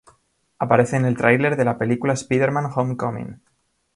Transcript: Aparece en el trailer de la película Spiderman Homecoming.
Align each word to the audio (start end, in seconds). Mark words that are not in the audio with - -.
Aparece 0.57 0.95
en 0.97 1.05
el 1.05 1.15
trailer 1.15 1.55
de 1.55 1.63
la 1.63 1.77
película 1.77 2.15
Spiderman 2.15 2.71
Homecoming. 2.75 3.39